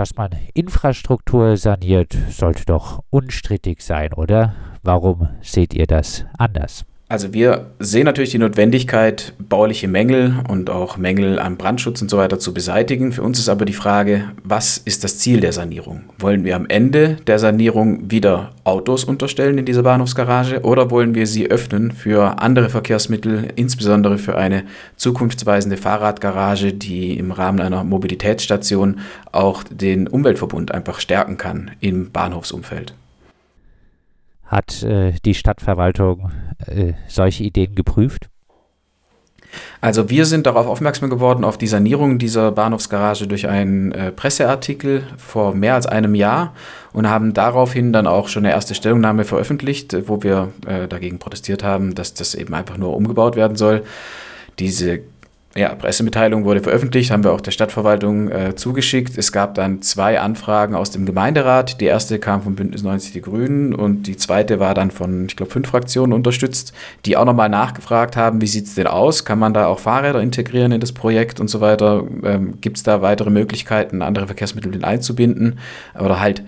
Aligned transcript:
dass 0.00 0.16
man 0.16 0.30
Infrastruktur 0.54 1.58
saniert, 1.58 2.16
sollte 2.30 2.64
doch 2.64 3.04
unstrittig 3.10 3.82
sein, 3.82 4.14
oder? 4.14 4.54
Warum 4.82 5.28
seht 5.42 5.74
ihr 5.74 5.86
das 5.86 6.24
anders? 6.38 6.86
Also 7.10 7.34
wir 7.34 7.72
sehen 7.80 8.04
natürlich 8.04 8.30
die 8.30 8.38
Notwendigkeit, 8.38 9.32
bauliche 9.40 9.88
Mängel 9.88 10.44
und 10.46 10.70
auch 10.70 10.96
Mängel 10.96 11.40
am 11.40 11.56
Brandschutz 11.56 12.00
und 12.00 12.08
so 12.08 12.18
weiter 12.18 12.38
zu 12.38 12.54
beseitigen. 12.54 13.10
Für 13.10 13.24
uns 13.24 13.40
ist 13.40 13.48
aber 13.48 13.64
die 13.64 13.72
Frage, 13.72 14.30
was 14.44 14.78
ist 14.78 15.02
das 15.02 15.18
Ziel 15.18 15.40
der 15.40 15.52
Sanierung? 15.52 16.02
Wollen 16.20 16.44
wir 16.44 16.54
am 16.54 16.66
Ende 16.68 17.16
der 17.26 17.40
Sanierung 17.40 18.12
wieder 18.12 18.52
Autos 18.62 19.02
unterstellen 19.02 19.58
in 19.58 19.64
dieser 19.64 19.82
Bahnhofsgarage 19.82 20.60
oder 20.60 20.92
wollen 20.92 21.16
wir 21.16 21.26
sie 21.26 21.50
öffnen 21.50 21.90
für 21.90 22.38
andere 22.40 22.70
Verkehrsmittel, 22.70 23.48
insbesondere 23.56 24.16
für 24.16 24.38
eine 24.38 24.62
zukunftsweisende 24.94 25.78
Fahrradgarage, 25.78 26.72
die 26.72 27.18
im 27.18 27.32
Rahmen 27.32 27.58
einer 27.58 27.82
Mobilitätsstation 27.82 29.00
auch 29.32 29.64
den 29.64 30.06
Umweltverbund 30.06 30.70
einfach 30.70 31.00
stärken 31.00 31.38
kann 31.38 31.72
im 31.80 32.12
Bahnhofsumfeld? 32.12 32.94
Hat 34.50 34.82
äh, 34.82 35.12
die 35.24 35.34
Stadtverwaltung 35.34 36.32
äh, 36.66 36.94
solche 37.06 37.44
Ideen 37.44 37.76
geprüft? 37.76 38.28
Also 39.80 40.10
wir 40.10 40.26
sind 40.26 40.46
darauf 40.46 40.66
aufmerksam 40.66 41.08
geworden, 41.08 41.44
auf 41.44 41.56
die 41.56 41.68
Sanierung 41.68 42.18
dieser 42.18 42.50
Bahnhofsgarage 42.50 43.28
durch 43.28 43.46
einen 43.46 43.92
äh, 43.92 44.10
Presseartikel 44.10 45.04
vor 45.18 45.54
mehr 45.54 45.74
als 45.74 45.86
einem 45.86 46.16
Jahr 46.16 46.52
und 46.92 47.08
haben 47.08 47.32
daraufhin 47.32 47.92
dann 47.92 48.08
auch 48.08 48.26
schon 48.26 48.44
eine 48.44 48.52
erste 48.52 48.74
Stellungnahme 48.74 49.24
veröffentlicht, 49.24 49.96
wo 50.08 50.24
wir 50.24 50.48
äh, 50.66 50.88
dagegen 50.88 51.20
protestiert 51.20 51.62
haben, 51.62 51.94
dass 51.94 52.14
das 52.14 52.34
eben 52.34 52.52
einfach 52.52 52.76
nur 52.76 52.96
umgebaut 52.96 53.36
werden 53.36 53.56
soll. 53.56 53.84
Diese 54.58 55.00
ja, 55.56 55.74
Pressemitteilung 55.74 56.44
wurde 56.44 56.60
veröffentlicht, 56.60 57.10
haben 57.10 57.24
wir 57.24 57.32
auch 57.32 57.40
der 57.40 57.50
Stadtverwaltung 57.50 58.30
äh, 58.30 58.54
zugeschickt. 58.54 59.18
Es 59.18 59.32
gab 59.32 59.56
dann 59.56 59.82
zwei 59.82 60.20
Anfragen 60.20 60.76
aus 60.76 60.92
dem 60.92 61.06
Gemeinderat. 61.06 61.80
Die 61.80 61.86
erste 61.86 62.20
kam 62.20 62.42
von 62.42 62.54
Bündnis 62.54 62.84
90 62.84 63.12
Die 63.12 63.20
Grünen 63.20 63.74
und 63.74 64.04
die 64.04 64.16
zweite 64.16 64.60
war 64.60 64.74
dann 64.74 64.92
von, 64.92 65.26
ich 65.26 65.34
glaube, 65.34 65.50
fünf 65.50 65.68
Fraktionen 65.68 66.12
unterstützt, 66.12 66.72
die 67.04 67.16
auch 67.16 67.24
nochmal 67.24 67.48
nachgefragt 67.48 68.16
haben, 68.16 68.40
wie 68.40 68.46
sieht 68.46 68.66
es 68.66 68.76
denn 68.76 68.86
aus? 68.86 69.24
Kann 69.24 69.40
man 69.40 69.52
da 69.52 69.66
auch 69.66 69.80
Fahrräder 69.80 70.20
integrieren 70.20 70.70
in 70.70 70.80
das 70.80 70.92
Projekt 70.92 71.40
und 71.40 71.48
so 71.48 71.60
weiter? 71.60 72.04
Ähm, 72.22 72.60
Gibt 72.60 72.76
es 72.76 72.84
da 72.84 73.02
weitere 73.02 73.30
Möglichkeiten, 73.30 74.02
andere 74.02 74.26
Verkehrsmittel 74.26 74.70
mit 74.70 74.84
einzubinden? 74.84 75.58
Oder 75.98 76.20
halt 76.20 76.44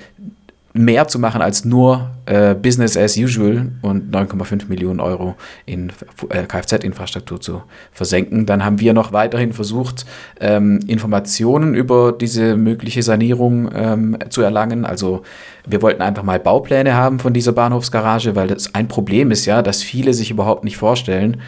mehr 0.75 1.07
zu 1.07 1.19
machen 1.19 1.43
als 1.43 1.65
nur 1.65 2.11
äh, 2.25 2.55
Business 2.55 2.97
as 2.97 3.17
usual 3.17 3.73
und 3.83 4.15
9,5 4.15 4.69
Millionen 4.69 5.01
Euro 5.01 5.35
in 5.67 5.93
äh, 6.31 6.45
Kfz-Infrastruktur 6.45 7.41
zu 7.41 7.63
versenken. 7.93 8.47
Dann 8.47 8.65
haben 8.65 8.81
wir 8.81 8.95
noch 8.95 9.13
weiterhin 9.13 9.53
versucht, 9.53 10.07
ähm, 10.41 10.81
Informationen 10.87 11.75
über 11.75 12.13
diese 12.13 12.57
mögliche 12.57 13.03
Sanierung 13.03 13.71
ähm, 13.75 14.17
zu 14.31 14.41
erlangen. 14.41 14.87
Also 14.87 15.23
wir 15.67 15.83
wollten 15.83 16.01
einfach 16.01 16.23
mal 16.23 16.41
Baupläne 16.41 16.95
haben 16.95 17.19
von 17.19 17.35
dieser 17.35 17.53
Bahnhofsgarage, 17.53 18.35
weil 18.35 18.49
das 18.49 18.75
ein 18.75 18.89
Problem 18.89 19.31
ist 19.31 19.45
ja, 19.45 19.63
dass 19.63 19.83
viele 19.83 20.15
sich 20.15 20.31
überhaupt 20.31 20.65
nicht 20.65 20.77
vorstellen, 20.77 21.41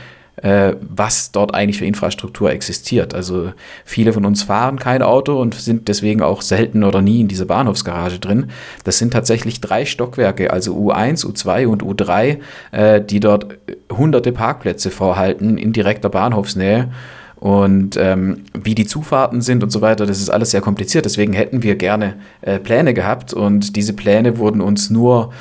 äh, 0.44 0.76
was 0.82 1.32
dort 1.32 1.54
eigentlich 1.54 1.78
für 1.78 1.86
Infrastruktur 1.86 2.50
existiert. 2.50 3.14
Also 3.14 3.52
viele 3.86 4.12
von 4.12 4.26
uns 4.26 4.42
fahren 4.42 4.78
kein 4.78 5.00
Auto 5.00 5.40
und 5.40 5.54
sind 5.54 5.88
deswegen 5.88 6.20
auch 6.20 6.42
selten 6.42 6.84
oder 6.84 7.00
nie 7.00 7.22
in 7.22 7.28
dieser 7.28 7.46
Bahnhofsgarage 7.46 8.18
drin. 8.18 8.50
Das 8.84 8.98
sind 8.98 9.14
tatsächlich 9.14 9.62
drei 9.62 9.86
Stockwerke, 9.86 10.52
also 10.52 10.76
U1, 10.76 11.24
U2 11.24 11.66
und 11.66 11.82
U3, 11.82 12.40
äh, 12.72 13.00
die 13.00 13.20
dort 13.20 13.58
hunderte 13.90 14.32
Parkplätze 14.32 14.90
vorhalten 14.90 15.56
in 15.56 15.72
direkter 15.72 16.10
Bahnhofsnähe. 16.10 16.90
Und 17.36 17.96
ähm, 17.96 18.44
wie 18.52 18.74
die 18.74 18.86
Zufahrten 18.86 19.40
sind 19.40 19.62
und 19.62 19.70
so 19.70 19.80
weiter, 19.80 20.04
das 20.04 20.20
ist 20.20 20.28
alles 20.28 20.50
sehr 20.50 20.60
kompliziert. 20.60 21.06
Deswegen 21.06 21.32
hätten 21.32 21.62
wir 21.62 21.76
gerne 21.76 22.16
äh, 22.42 22.58
Pläne 22.58 22.92
gehabt 22.92 23.32
und 23.32 23.76
diese 23.76 23.94
Pläne 23.94 24.36
wurden 24.36 24.60
uns 24.60 24.90
nur 24.90 25.32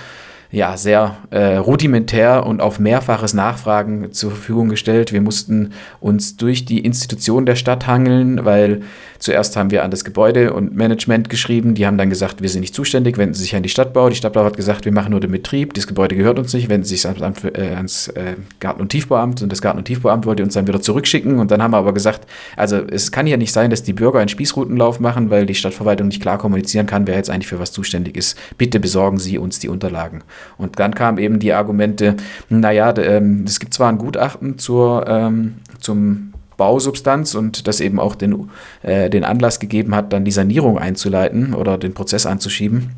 ja, 0.53 0.77
sehr 0.77 1.17
äh, 1.31 1.55
rudimentär 1.55 2.45
und 2.45 2.61
auf 2.61 2.79
mehrfaches 2.79 3.33
Nachfragen 3.33 4.13
zur 4.13 4.29
Verfügung 4.29 4.69
gestellt. 4.69 5.11
Wir 5.11 5.19
mussten 5.19 5.71
uns 5.99 6.37
durch 6.37 6.63
die 6.63 6.85
Institution 6.85 7.47
der 7.47 7.55
Stadt 7.55 7.87
hangeln, 7.87 8.45
weil 8.45 8.83
zuerst 9.17 9.57
haben 9.57 9.71
wir 9.71 9.83
an 9.83 9.89
das 9.89 10.05
Gebäude 10.05 10.53
und 10.53 10.75
Management 10.75 11.31
geschrieben. 11.31 11.73
Die 11.73 11.87
haben 11.87 11.97
dann 11.97 12.11
gesagt, 12.11 12.43
wir 12.43 12.49
sind 12.49 12.61
nicht 12.61 12.75
zuständig, 12.75 13.17
wenden 13.17 13.33
Sie 13.33 13.41
sich 13.41 13.55
an 13.55 13.63
die 13.63 13.69
Stadtbau. 13.69 14.09
Die 14.09 14.15
Stadtbau 14.15 14.45
hat 14.45 14.55
gesagt, 14.55 14.85
wir 14.85 14.91
machen 14.91 15.09
nur 15.09 15.19
den 15.19 15.31
Betrieb. 15.31 15.73
Das 15.73 15.87
Gebäude 15.87 16.15
gehört 16.15 16.37
uns 16.37 16.53
nicht, 16.53 16.69
wenden 16.69 16.85
Sie 16.85 16.97
sich 16.97 17.07
ans, 17.07 17.43
äh, 17.45 17.73
ans 17.75 18.09
äh, 18.09 18.35
Garten- 18.59 18.81
und 18.81 18.89
Tiefbauamt. 18.89 19.41
Und 19.41 19.51
das 19.51 19.59
Garten- 19.59 19.79
und 19.79 19.85
Tiefbauamt 19.85 20.27
wollte 20.27 20.43
uns 20.43 20.53
dann 20.53 20.67
wieder 20.67 20.81
zurückschicken. 20.83 21.39
Und 21.39 21.49
dann 21.49 21.63
haben 21.63 21.71
wir 21.71 21.77
aber 21.77 21.95
gesagt, 21.95 22.27
also 22.55 22.77
es 22.77 23.11
kann 23.11 23.25
ja 23.25 23.37
nicht 23.37 23.53
sein, 23.53 23.71
dass 23.71 23.81
die 23.81 23.93
Bürger 23.93 24.19
einen 24.19 24.29
Spießrutenlauf 24.29 24.99
machen, 24.99 25.31
weil 25.31 25.47
die 25.47 25.55
Stadtverwaltung 25.55 26.09
nicht 26.09 26.21
klar 26.21 26.37
kommunizieren 26.37 26.85
kann, 26.85 27.07
wer 27.07 27.15
jetzt 27.15 27.31
eigentlich 27.31 27.47
für 27.47 27.59
was 27.59 27.71
zuständig 27.71 28.15
ist. 28.15 28.37
Bitte 28.59 28.79
besorgen 28.79 29.17
Sie 29.17 29.39
uns 29.39 29.57
die 29.57 29.69
Unterlagen. 29.69 30.21
Und 30.57 30.79
dann 30.79 30.95
kamen 30.95 31.17
eben 31.17 31.39
die 31.39 31.53
Argumente, 31.53 32.15
naja, 32.49 32.93
ähm, 32.97 33.45
es 33.47 33.59
gibt 33.59 33.73
zwar 33.73 33.89
ein 33.89 33.97
Gutachten 33.97 34.57
zur, 34.57 35.05
ähm, 35.07 35.55
zum 35.79 36.33
Bausubstanz 36.57 37.35
und 37.35 37.67
das 37.67 37.81
eben 37.81 37.99
auch 37.99 38.15
den, 38.15 38.49
äh, 38.83 39.09
den 39.09 39.23
Anlass 39.23 39.59
gegeben 39.59 39.95
hat, 39.95 40.13
dann 40.13 40.25
die 40.25 40.31
Sanierung 40.31 40.77
einzuleiten 40.77 41.53
oder 41.53 41.77
den 41.77 41.93
Prozess 41.93 42.25
anzuschieben. 42.25 42.91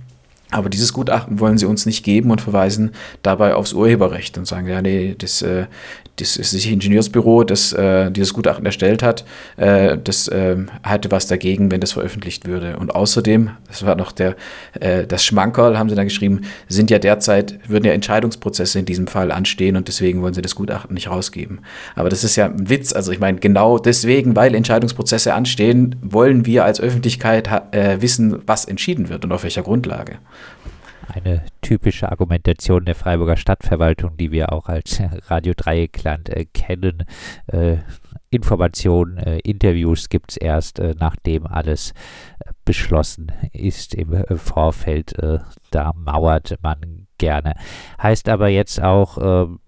Aber 0.52 0.70
dieses 0.70 0.94
Gutachten 0.94 1.40
wollen 1.40 1.58
sie 1.58 1.66
uns 1.66 1.86
nicht 1.86 2.04
geben 2.04 2.32
und 2.32 2.40
verweisen 2.40 2.92
dabei 3.24 3.56
aufs 3.56 3.74
Urheberrecht 3.74 4.38
und 4.38 4.46
sagen, 4.46 4.68
ja, 4.68 4.82
nee, 4.82 5.16
das, 5.18 5.42
äh, 5.42 5.66
das 6.18 6.38
ist 6.38 6.54
das 6.54 6.66
Ingenieursbüro, 6.66 7.44
das 7.44 7.74
äh, 7.74 8.12
dieses 8.12 8.34
Gutachten 8.34 8.66
erstellt 8.66 9.04
hat, 9.04 9.26
äh, 9.58 9.98
das 10.02 10.28
äh, 10.28 10.56
hatte 10.84 11.12
was 11.12 11.28
dagegen, 11.28 11.72
wenn 11.72 11.82
das 11.82 11.94
veröffentlicht 11.94 12.48
würde. 12.48 12.78
Und 12.78 12.96
außerdem, 12.96 13.50
das 13.68 13.86
war 13.86 13.96
noch 13.96 14.12
der, 14.12 14.36
das 15.08 15.26
Schmankerl, 15.26 15.78
haben 15.78 15.90
sie 15.90 15.96
dann 15.96 16.06
geschrieben, 16.06 16.42
sind 16.68 16.90
ja 16.90 17.00
derzeit, 17.00 17.60
würden 17.68 17.86
ja 17.86 17.94
Entscheidungsprozesse 17.94 18.80
in 18.80 18.86
diesem 18.86 19.08
Fall 19.08 19.32
anstehen 19.32 19.76
und 19.76 19.88
deswegen 19.88 20.22
wollen 20.22 20.34
sie 20.34 20.42
das 20.42 20.56
Gutachten 20.56 20.94
nicht 20.94 21.10
rausgeben. 21.10 21.60
Aber 21.96 22.10
das 22.10 22.24
ist 22.24 22.36
ja 22.36 22.46
ein 22.46 22.70
Witz. 22.70 22.94
Also 22.94 23.12
ich 23.12 23.20
meine, 23.20 23.40
genau 23.40 23.78
deswegen, 23.78 24.36
weil 24.36 24.54
Entscheidungsprozesse 24.54 25.34
anstehen, 25.34 25.96
wollen 26.02 26.46
wir 26.46 26.66
als 26.66 26.80
Öffentlichkeit 26.80 27.50
wissen, 28.00 28.42
was 28.46 28.66
entschieden 28.66 29.10
wird 29.10 29.26
und 29.26 29.32
auf 29.32 29.44
welcher 29.44 29.64
Grundlage 29.64 30.20
eine 31.08 31.44
typische 31.62 32.12
Argumentation 32.12 32.86
der 32.86 32.96
Freiburger 32.96 33.38
Stadtverwaltung, 33.38 34.18
die 34.18 34.32
wir 34.32 34.52
auch 34.52 34.68
als 34.68 35.02
Radio 35.28 35.54
Dreieckland 35.56 36.30
äh, 36.30 36.46
kennen. 36.46 37.06
Äh, 37.48 37.78
Informationen, 38.30 39.18
äh, 39.18 39.40
Interviews 39.40 40.10
gibt 40.10 40.32
es 40.32 40.38
erst, 40.38 40.80
äh, 40.80 40.96
nachdem 41.00 41.48
alles 41.48 41.92
äh, 42.40 42.52
beschlossen 42.66 43.32
ist 43.54 43.94
im 43.94 44.14
äh, 44.14 44.36
Vorfeld. 44.38 45.14
da 45.72 45.94
mauert 45.96 46.58
man 46.62 47.08
gerne. 47.18 47.54
Heißt 48.02 48.28
aber 48.30 48.50
jetzt 48.50 48.82
auch, 48.82 49.18
ähm, 49.18 49.60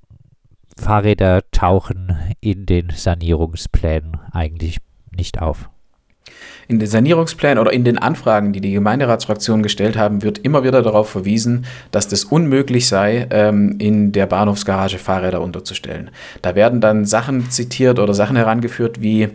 Fahrräder 0.77 1.41
tauchen 1.51 2.15
in 2.39 2.65
den 2.65 2.91
Sanierungsplänen 2.91 4.19
eigentlich 4.31 4.77
nicht 5.11 5.41
auf. 5.41 5.69
In 6.67 6.79
den 6.79 6.87
Sanierungsplänen 6.87 7.59
oder 7.59 7.71
in 7.71 7.83
den 7.83 7.97
Anfragen, 7.97 8.51
die 8.51 8.59
die 8.59 8.73
Gemeinderatsfraktionen 8.73 9.63
gestellt 9.63 9.95
haben, 9.95 10.21
wird 10.21 10.39
immer 10.39 10.63
wieder 10.63 10.81
darauf 10.81 11.09
verwiesen, 11.09 11.65
dass 11.91 12.07
das 12.07 12.25
unmöglich 12.25 12.87
sei, 12.87 13.27
ähm, 13.29 13.75
in 13.79 14.11
der 14.11 14.25
Bahnhofsgarage 14.25 14.97
Fahrräder 14.97 15.41
unterzustellen. 15.41 16.11
Da 16.41 16.55
werden 16.55 16.81
dann 16.81 17.05
Sachen 17.05 17.49
zitiert 17.49 17.99
oder 17.99 18.13
Sachen 18.13 18.35
herangeführt 18.35 19.01
wie 19.01 19.29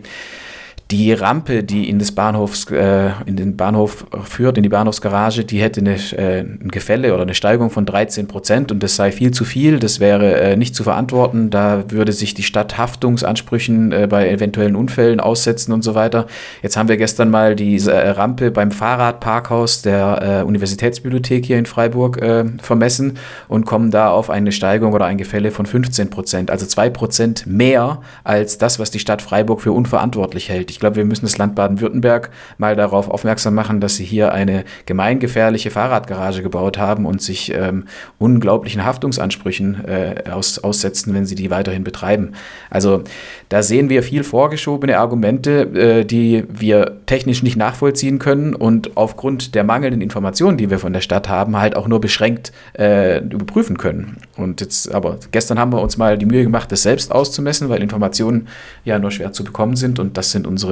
die 0.93 1.11
Rampe, 1.11 1.63
die 1.63 1.89
in, 1.89 1.97
des 1.97 2.11
Bahnhofs, 2.11 2.69
äh, 2.69 3.09
in 3.25 3.35
den 3.35 3.57
Bahnhof 3.57 4.05
führt, 4.25 4.57
in 4.57 4.63
die 4.63 4.69
Bahnhofsgarage, 4.69 5.43
die 5.43 5.59
hätte 5.59 5.79
eine, 5.79 5.95
äh, 5.95 6.41
ein 6.41 6.69
Gefälle 6.69 7.15
oder 7.15 7.23
eine 7.23 7.33
Steigung 7.33 7.71
von 7.71 7.87
13 7.87 8.27
Prozent 8.27 8.71
und 8.71 8.83
das 8.83 8.95
sei 8.95 9.11
viel 9.11 9.31
zu 9.31 9.43
viel, 9.43 9.79
das 9.79 9.99
wäre 9.99 10.39
äh, 10.39 10.55
nicht 10.55 10.75
zu 10.75 10.83
verantworten, 10.83 11.49
da 11.49 11.85
würde 11.89 12.13
sich 12.13 12.35
die 12.35 12.43
Stadt 12.43 12.77
Haftungsansprüchen 12.77 13.91
äh, 13.91 14.07
bei 14.07 14.29
eventuellen 14.29 14.75
Unfällen 14.75 15.19
aussetzen 15.19 15.73
und 15.73 15.83
so 15.83 15.95
weiter. 15.95 16.27
Jetzt 16.61 16.77
haben 16.77 16.89
wir 16.89 16.97
gestern 16.97 17.31
mal 17.31 17.55
diese 17.55 17.91
äh, 17.91 18.09
Rampe 18.09 18.51
beim 18.51 18.69
Fahrradparkhaus 18.69 19.81
der 19.81 20.41
äh, 20.41 20.43
Universitätsbibliothek 20.43 21.43
hier 21.43 21.57
in 21.57 21.65
Freiburg 21.65 22.19
vermessen 22.61 23.17
und 23.47 23.65
kommen 23.65 23.89
da 23.89 24.11
auf 24.11 24.29
eine 24.29 24.51
Steigung 24.51 24.93
oder 24.93 25.05
ein 25.05 25.17
Gefälle 25.17 25.51
von 25.51 25.65
15 25.65 26.09
Prozent, 26.09 26.51
also 26.51 26.65
zwei 26.65 26.89
Prozent 26.89 27.47
mehr 27.47 28.01
als 28.23 28.57
das, 28.57 28.77
was 28.79 28.91
die 28.91 28.99
Stadt 28.99 29.21
Freiburg 29.21 29.61
für 29.61 29.71
unverantwortlich 29.71 30.49
hält. 30.49 30.69
Ich 30.69 30.79
glaube, 30.83 30.97
wir 30.97 31.05
müssen 31.05 31.25
das 31.25 31.37
Land 31.37 31.55
Baden-Württemberg 31.55 32.29
mal 32.57 32.75
darauf 32.75 33.09
aufmerksam 33.09 33.55
machen, 33.55 33.79
dass 33.79 33.95
sie 33.95 34.03
hier 34.03 34.33
eine 34.33 34.65
gemeingefährliche 34.85 35.71
Fahrradgarage 35.71 36.43
gebaut 36.43 36.77
haben 36.77 37.05
und 37.05 37.21
sich 37.21 37.53
ähm, 37.55 37.85
unglaublichen 38.19 38.83
Haftungsansprüchen 38.83 39.85
äh, 39.85 40.29
aus, 40.29 40.59
aussetzen, 40.59 41.13
wenn 41.13 41.25
sie 41.25 41.35
die 41.35 41.49
weiterhin 41.49 41.85
betreiben. 41.85 42.33
Also 42.69 43.03
da 43.47 43.63
sehen 43.63 43.89
wir 43.89 44.03
viel 44.03 44.25
vorgeschobene 44.25 44.97
Argumente, 44.97 45.61
äh, 46.01 46.05
die 46.05 46.43
wir 46.49 46.97
technisch 47.05 47.43
nicht 47.43 47.55
nachvollziehen 47.55 48.19
können 48.19 48.53
und 48.53 48.97
aufgrund 48.97 49.55
der 49.55 49.63
mangelnden 49.63 50.01
Informationen, 50.01 50.57
die 50.57 50.69
wir 50.69 50.79
von 50.79 50.91
der 50.91 51.01
Stadt 51.01 51.29
haben, 51.29 51.57
halt 51.57 51.77
auch 51.77 51.87
nur 51.87 52.01
beschränkt 52.01 52.51
äh, 52.77 53.19
überprüfen 53.19 53.77
können. 53.77 54.17
Und 54.35 54.59
jetzt, 54.59 54.93
aber 54.93 55.17
gestern 55.31 55.59
haben 55.59 55.71
wir 55.71 55.81
uns 55.81 55.95
mal 55.95 56.17
die 56.17 56.25
Mühe 56.25 56.43
gemacht, 56.43 56.71
das 56.73 56.83
selbst 56.83 57.11
auszumessen, 57.11 57.69
weil 57.69 57.81
Informationen 57.81 58.49
ja 58.83 58.99
nur 58.99 59.11
schwer 59.11 59.31
zu 59.31 59.45
bekommen 59.45 59.77
sind 59.77 59.99
und 59.99 60.17
das 60.17 60.31
sind 60.31 60.45
unsere 60.45 60.62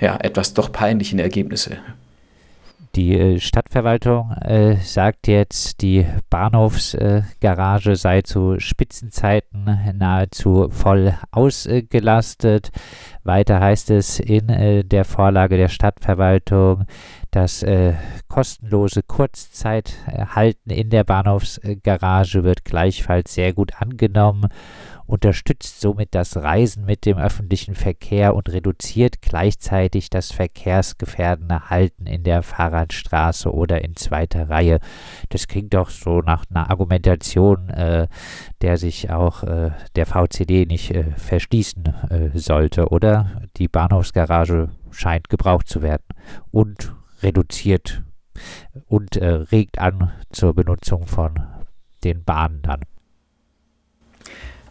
ja, 0.00 0.16
etwas 0.20 0.54
doch 0.54 0.72
peinlichen 0.72 1.18
Ergebnisse. 1.18 1.78
Die 2.94 3.18
äh, 3.18 3.40
Stadtverwaltung 3.40 4.32
äh, 4.42 4.76
sagt 4.76 5.26
jetzt, 5.26 5.80
die 5.80 6.04
Bahnhofsgarage 6.28 7.96
sei 7.96 8.20
zu 8.20 8.60
Spitzenzeiten 8.60 9.94
nahezu 9.94 10.68
voll 10.70 11.14
ausgelastet. 11.30 12.70
Weiter 13.24 13.60
heißt 13.60 13.90
es 13.90 14.20
in 14.20 14.50
äh, 14.50 14.84
der 14.84 15.06
Vorlage 15.06 15.56
der 15.56 15.68
Stadtverwaltung, 15.68 16.84
das 17.30 17.62
äh, 17.62 17.94
kostenlose 18.28 19.02
Kurzzeithalten 19.02 20.70
in 20.70 20.90
der 20.90 21.04
Bahnhofsgarage 21.04 22.44
wird 22.44 22.66
gleichfalls 22.66 23.32
sehr 23.32 23.54
gut 23.54 23.72
angenommen 23.80 24.48
unterstützt 25.12 25.82
somit 25.82 26.14
das 26.14 26.38
Reisen 26.38 26.86
mit 26.86 27.04
dem 27.04 27.18
öffentlichen 27.18 27.74
Verkehr 27.74 28.34
und 28.34 28.50
reduziert 28.50 29.20
gleichzeitig 29.20 30.08
das 30.08 30.32
verkehrsgefährdende 30.32 31.68
Halten 31.68 32.06
in 32.06 32.24
der 32.24 32.42
Fahrradstraße 32.42 33.52
oder 33.52 33.84
in 33.84 33.94
zweiter 33.94 34.48
Reihe. 34.48 34.80
Das 35.28 35.48
klingt 35.48 35.74
doch 35.74 35.90
so 35.90 36.22
nach 36.22 36.46
einer 36.48 36.70
Argumentation, 36.70 37.68
äh, 37.68 38.08
der 38.62 38.78
sich 38.78 39.10
auch 39.10 39.42
äh, 39.42 39.72
der 39.96 40.06
VCD 40.06 40.64
nicht 40.64 40.90
äh, 40.92 41.04
verschließen 41.14 41.84
äh, 42.08 42.30
sollte, 42.38 42.88
oder? 42.88 43.42
Die 43.58 43.68
Bahnhofsgarage 43.68 44.70
scheint 44.92 45.28
gebraucht 45.28 45.68
zu 45.68 45.82
werden 45.82 46.06
und 46.50 46.94
reduziert 47.22 48.02
und 48.86 49.18
äh, 49.18 49.26
regt 49.26 49.78
an 49.78 50.10
zur 50.30 50.54
Benutzung 50.54 51.06
von 51.06 51.38
den 52.02 52.24
Bahnen 52.24 52.62
dann. 52.62 52.80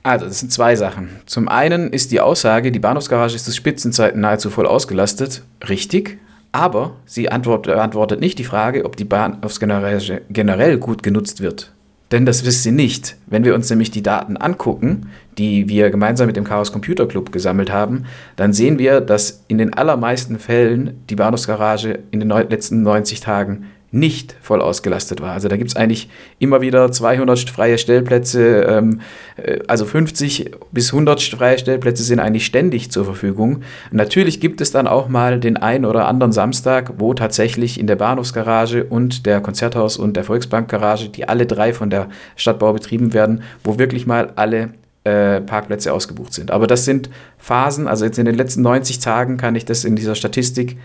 Also, 0.04 0.26
das 0.26 0.40
sind 0.40 0.52
zwei 0.52 0.76
Sachen. 0.76 1.10
Zum 1.26 1.48
einen 1.48 1.94
ist 1.94 2.12
die 2.12 2.22
Aussage, 2.22 2.72
die 2.72 2.80
Bahnhofsgarage 2.80 3.36
ist 3.36 3.46
zu 3.46 3.52
Spitzenzeiten 3.52 4.22
nahezu 4.22 4.50
voll 4.50 4.66
ausgelastet, 4.66 5.44
richtig, 5.70 6.18
aber 6.52 6.96
sie 7.06 7.24
beantwortet 7.24 8.20
nicht 8.20 8.40
die 8.40 8.44
Frage, 8.44 8.84
ob 8.84 8.96
die 8.96 9.06
Bahnhofsgarage 9.06 10.24
generell 10.30 10.78
gut 10.78 11.04
genutzt 11.04 11.42
wird. 11.42 11.72
Denn 12.12 12.26
das 12.26 12.44
wisst 12.44 12.66
ihr 12.66 12.74
nicht. 12.74 13.16
Wenn 13.28 13.46
wir 13.46 13.56
uns 13.56 13.70
nämlich 13.70 13.90
die 13.90 14.04
Daten 14.04 14.36
angucken, 14.36 15.10
die 15.38 15.70
wir 15.70 15.92
gemeinsam 15.92 16.28
mit 16.28 16.36
dem 16.36 16.44
Chaos 16.44 16.74
Computer 16.74 17.08
Club 17.08 17.32
gesammelt 17.32 17.72
haben, 17.72 18.06
dann 18.36 18.52
sehen 18.52 18.80
wir, 18.80 19.00
dass 19.00 19.46
in 19.48 19.60
den 19.60 19.74
allermeisten 19.74 20.38
Fällen 20.38 21.00
die 21.10 21.16
Bahnhofsgarage 21.16 22.00
in 22.12 22.20
den 22.20 22.30
letzten 22.30 22.82
90 22.82 23.22
Tagen 23.22 23.68
nicht 23.92 24.36
voll 24.42 24.62
ausgelastet 24.62 25.22
war. 25.22 25.34
Also 25.34 25.50
da 25.50 25.58
gibt 25.58 25.70
es 25.70 25.76
eigentlich 25.76 26.10
immer 26.40 26.62
wieder 26.62 26.92
200 26.92 27.50
freie 27.50 27.78
Stellplätze, 27.78 28.64
ähm, 28.64 29.02
äh, 29.36 29.60
also 29.68 29.86
50 29.86 30.52
bis 30.72 30.94
100 30.94 31.22
freie 31.22 31.60
Stellplätze 31.60 32.04
sind 32.04 32.20
eigentlich 32.20 32.46
ständig 32.46 32.90
zur 32.92 33.04
Verfügung. 33.04 33.64
natürlich 33.92 34.40
gibt 34.40 34.62
es 34.62 34.72
dann 34.72 34.88
auch 34.88 35.10
mal 35.10 35.40
den 35.40 35.58
einen 35.58 35.86
oder 35.86 36.08
anderen 36.08 36.32
Samstag, 36.32 36.94
wo 36.98 37.14
tatsächlich 37.14 37.80
in 37.80 37.88
der 37.88 37.98
Bahnhofsgarage 37.98 38.86
und 38.86 39.26
der 39.26 39.42
Konzerthaus 39.42 39.98
und 39.98 40.16
der 40.16 40.24
Volksbankgarage, 40.24 41.10
die 41.10 41.28
alle 41.28 41.46
drei 41.46 41.74
von 41.74 41.90
der 41.90 42.08
Stadtbau 42.38 42.72
betrieben 42.72 43.14
werden, 43.14 43.44
wo 43.64 43.78
wirklich 43.78 44.08
mal 44.08 44.32
alle 44.36 44.70
äh, 45.04 45.42
Parkplätze 45.42 45.92
ausgebucht 45.92 46.34
sind. 46.34 46.52
Aber 46.52 46.68
das 46.68 46.86
sind 46.86 47.10
Phasen, 47.38 47.88
also 47.88 48.06
jetzt 48.06 48.20
in 48.20 48.26
den 48.26 48.36
letzten 48.36 48.62
90 48.62 49.00
Tagen 49.00 49.38
kann 49.38 49.56
ich 49.56 49.66
das 49.66 49.84
in 49.84 49.96
dieser 49.96 50.16
Statistik 50.16 50.78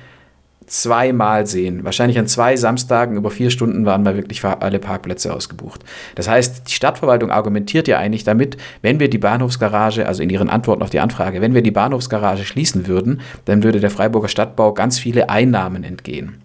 zweimal 0.66 1.46
sehen. 1.46 1.84
Wahrscheinlich 1.84 2.18
an 2.18 2.26
zwei 2.26 2.56
Samstagen 2.56 3.16
über 3.16 3.30
vier 3.30 3.50
Stunden 3.50 3.86
waren 3.86 4.02
mal 4.02 4.16
wirklich 4.16 4.44
alle 4.44 4.78
Parkplätze 4.78 5.32
ausgebucht. 5.32 5.84
Das 6.14 6.28
heißt, 6.28 6.68
die 6.68 6.72
Stadtverwaltung 6.72 7.30
argumentiert 7.30 7.88
ja 7.88 7.98
eigentlich 7.98 8.24
damit, 8.24 8.56
wenn 8.82 9.00
wir 9.00 9.08
die 9.08 9.18
Bahnhofsgarage, 9.18 10.06
also 10.06 10.22
in 10.22 10.30
ihren 10.30 10.50
Antworten 10.50 10.82
auf 10.82 10.90
die 10.90 11.00
Anfrage, 11.00 11.40
wenn 11.40 11.54
wir 11.54 11.62
die 11.62 11.70
Bahnhofsgarage 11.70 12.44
schließen 12.44 12.86
würden, 12.86 13.20
dann 13.44 13.62
würde 13.62 13.80
der 13.80 13.90
Freiburger 13.90 14.28
Stadtbau 14.28 14.74
ganz 14.74 14.98
viele 14.98 15.28
Einnahmen 15.30 15.84
entgehen. 15.84 16.42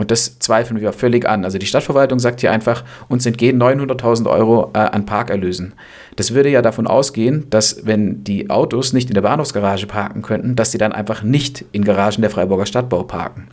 Und 0.00 0.10
das 0.10 0.38
zweifeln 0.38 0.80
wir 0.80 0.94
völlig 0.94 1.28
an. 1.28 1.44
Also 1.44 1.58
die 1.58 1.66
Stadtverwaltung 1.66 2.18
sagt 2.18 2.40
hier 2.40 2.50
einfach, 2.52 2.84
uns 3.08 3.26
entgehen 3.26 3.60
900.000 3.60 4.30
Euro 4.30 4.70
äh, 4.72 4.78
an 4.78 5.04
Parkerlösen. 5.04 5.74
Das 6.16 6.32
würde 6.32 6.48
ja 6.48 6.62
davon 6.62 6.86
ausgehen, 6.86 7.50
dass 7.50 7.84
wenn 7.84 8.24
die 8.24 8.48
Autos 8.48 8.94
nicht 8.94 9.10
in 9.10 9.14
der 9.14 9.20
Bahnhofsgarage 9.20 9.86
parken 9.86 10.22
könnten, 10.22 10.56
dass 10.56 10.72
sie 10.72 10.78
dann 10.78 10.92
einfach 10.92 11.22
nicht 11.22 11.66
in 11.72 11.84
Garagen 11.84 12.22
der 12.22 12.30
Freiburger 12.30 12.64
Stadtbau 12.64 13.02
parken. 13.02 13.48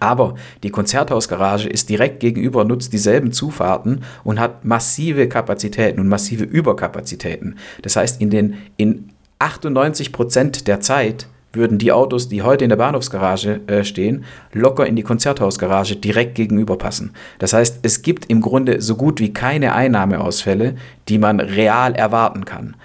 Aber 0.00 0.34
die 0.62 0.70
Konzerthausgarage 0.70 1.68
ist 1.68 1.88
direkt 1.88 2.20
gegenüber, 2.20 2.64
nutzt 2.64 2.92
dieselben 2.92 3.32
Zufahrten 3.32 4.02
und 4.22 4.40
hat 4.40 4.64
massive 4.64 5.28
Kapazitäten 5.28 6.00
und 6.00 6.08
massive 6.08 6.44
Überkapazitäten. 6.44 7.56
Das 7.82 7.96
heißt, 7.96 8.20
in 8.20 8.30
den 8.30 8.54
in 8.76 9.10
98 9.38 10.12
Prozent 10.12 10.68
der 10.68 10.80
Zeit 10.80 11.28
würden 11.52 11.78
die 11.78 11.92
Autos, 11.92 12.28
die 12.28 12.42
heute 12.42 12.64
in 12.64 12.70
der 12.70 12.76
Bahnhofsgarage 12.76 13.60
äh, 13.66 13.84
stehen, 13.84 14.24
locker 14.52 14.86
in 14.86 14.96
die 14.96 15.02
Konzerthausgarage 15.02 15.96
direkt 15.96 16.34
gegenüber 16.34 16.76
passen. 16.76 17.12
Das 17.38 17.52
heißt, 17.52 17.80
es 17.82 18.02
gibt 18.02 18.26
im 18.30 18.40
Grunde 18.40 18.80
so 18.80 18.96
gut 18.96 19.20
wie 19.20 19.32
keine 19.32 19.74
Einnahmeausfälle, 19.74 20.74
die 21.08 21.18
man 21.18 21.40
real 21.40 21.94
erwarten 21.94 22.44
kann. 22.44 22.76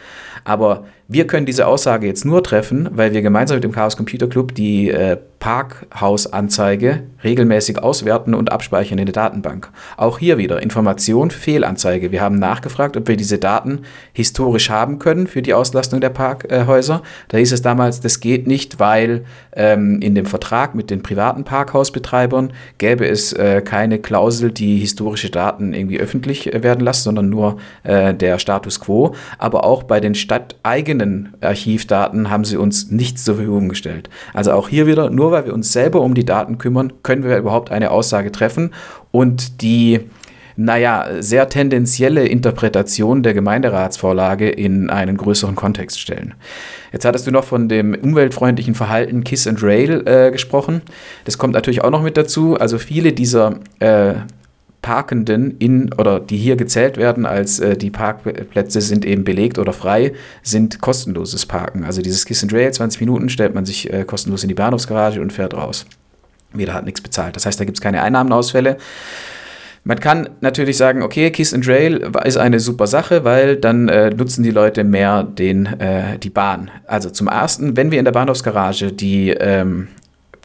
Aber 0.44 0.85
wir 1.07 1.27
können 1.27 1.45
diese 1.45 1.67
Aussage 1.67 2.07
jetzt 2.07 2.25
nur 2.25 2.44
treffen, 2.44 2.88
weil 2.91 3.13
wir 3.13 3.21
gemeinsam 3.21 3.57
mit 3.57 3.63
dem 3.63 3.71
Chaos 3.71 3.97
Computer 3.97 4.27
Club 4.27 4.53
die 4.56 4.89
äh, 4.89 5.17
Parkhausanzeige 5.39 7.03
regelmäßig 7.24 7.80
auswerten 7.80 8.33
und 8.33 8.51
abspeichern 8.51 8.97
in 8.97 9.06
der 9.06 9.13
Datenbank. 9.13 9.69
Auch 9.97 10.19
hier 10.19 10.38
wieder 10.38 10.62
Information 10.62 11.31
Fehlanzeige. 11.31 12.12
Wir 12.12 12.21
haben 12.21 12.39
nachgefragt, 12.39 12.97
ob 12.97 13.07
wir 13.07 13.18
diese 13.18 13.38
Daten 13.38 13.81
historisch 14.13 14.69
haben 14.69 15.00
können 15.00 15.27
für 15.27 15.41
die 15.41 15.53
Auslastung 15.53 16.01
der 16.01 16.09
Parkhäuser. 16.09 17.01
Da 17.30 17.38
hieß 17.38 17.51
es 17.51 17.62
damals, 17.62 18.00
das 18.01 18.19
geht 18.19 18.47
nicht, 18.47 18.80
weil 18.80 19.25
ähm, 19.53 20.01
in 20.01 20.15
dem 20.15 20.25
Vertrag 20.25 20.75
mit 20.75 20.89
den 20.89 21.03
privaten 21.03 21.44
Parkhausbetreibern 21.44 22.53
gäbe 22.77 23.07
es 23.07 23.33
äh, 23.33 23.62
keine 23.62 24.00
Klausel, 24.00 24.51
die 24.51 24.77
historische 24.77 25.30
Daten 25.30 25.74
irgendwie 25.74 26.00
öffentlich 26.00 26.53
äh, 26.53 26.63
werden 26.63 26.83
lässt, 26.85 27.03
sondern 27.03 27.30
nur 27.30 27.57
äh, 27.83 28.13
der 28.13 28.39
Status 28.39 28.80
quo. 28.80 29.15
Aber 29.38 29.63
auch 29.63 29.83
bei 29.83 30.00
den 30.00 30.15
stadteigenen 30.15 30.89
eigenen 30.89 31.33
Archivdaten 31.42 32.30
haben 32.30 32.45
sie 32.45 32.57
uns 32.57 32.92
nichts 32.92 33.24
zur 33.24 33.35
Verfügung 33.35 33.69
gestellt. 33.69 34.09
Also 34.33 34.51
auch 34.51 34.69
hier 34.69 34.88
wieder, 34.88 35.09
nur 35.09 35.28
weil 35.31 35.45
wir 35.45 35.53
uns 35.53 35.73
selber 35.73 36.01
um 36.01 36.13
die 36.13 36.25
Daten 36.25 36.57
kümmern, 36.57 36.93
können 37.03 37.23
wir 37.23 37.37
überhaupt 37.37 37.71
eine 37.71 37.91
Aussage 37.91 38.31
treffen 38.31 38.71
und 39.11 39.61
die 39.61 40.01
naja, 40.61 41.07
sehr 41.19 41.47
tendenzielle 41.47 42.27
Interpretation 42.27 43.23
der 43.23 43.33
Gemeinderatsvorlage 43.33 44.49
in 44.49 44.89
einen 44.89 45.15
größeren 45.15 45.55
Kontext 45.55 46.01
stellen. 46.01 46.33
Jetzt 46.91 47.05
hattest 47.05 47.25
du 47.25 47.31
noch 47.31 47.45
von 47.45 47.69
dem 47.69 47.95
umweltfreundlichen 47.95 48.75
Verhalten 48.75 49.23
Kiss 49.23 49.47
and 49.47 49.63
Rail 49.63 50.03
äh, 50.05 50.31
gesprochen. 50.31 50.81
Das 51.23 51.37
kommt 51.37 51.53
natürlich 51.53 51.81
auch 51.81 51.91
noch 51.91 52.03
mit 52.03 52.17
dazu. 52.17 52.57
Also 52.59 52.77
viele 52.77 53.13
dieser 53.13 53.61
äh, 53.79 54.15
Parkenden 54.81 55.57
in 55.57 55.94
oder 55.94 56.19
die 56.19 56.37
hier 56.37 56.56
gezählt 56.56 56.97
werden 56.97 57.25
als 57.25 57.59
äh, 57.59 57.75
die 57.75 57.89
Parkplätze 57.89 58.81
sind 58.81 59.06
eben 59.06 59.23
belegt 59.23 59.59
oder 59.59 59.73
frei, 59.73 60.13
sind 60.42 60.80
kostenloses 60.80 61.45
Parken. 61.45 61.83
Also 61.83 62.01
dieses 62.01 62.25
Kiss 62.25 62.44
and 62.44 62.54
Rail, 62.54 62.71
20 62.71 63.01
Minuten 63.01 63.30
stellt 63.30 63.56
man 63.56 63.65
sich 63.65 63.92
äh, 63.92 64.06
kostenlos 64.06 64.44
in 64.44 64.49
die 64.49 64.56
Bahnhofsgarage 64.56 65.21
und 65.21 65.33
fährt 65.33 65.54
raus. 65.54 65.85
Jeder 66.56 66.73
hat 66.73 66.85
nichts 66.85 67.01
bezahlt. 67.01 67.35
Das 67.35 67.45
heißt, 67.45 67.59
da 67.59 67.65
gibt 67.65 67.77
es 67.77 67.81
keine 67.81 68.01
Einnahmenausfälle. 68.01 68.77
Man 69.83 69.99
kann 69.99 70.30
natürlich 70.42 70.77
sagen, 70.77 71.04
okay, 71.04 71.31
Kiss 71.31 71.54
and 71.54 71.68
Rail 71.68 72.11
ist 72.25 72.37
eine 72.37 72.59
super 72.59 72.87
Sache, 72.87 73.23
weil 73.23 73.56
dann 73.56 73.87
äh, 73.87 74.09
nutzen 74.09 74.44
die 74.44 74.51
Leute 74.51 74.83
mehr 74.83 75.23
den, 75.23 75.65
äh, 75.65 76.19
die 76.19 76.30
Bahn. 76.30 76.69
Also 76.85 77.09
zum 77.09 77.27
ersten, 77.27 77.77
wenn 77.77 77.92
wir 77.92 77.99
in 77.99 78.06
der 78.06 78.11
Bahnhofsgarage 78.11 78.92
die 78.92 79.30
ähm, 79.30 79.87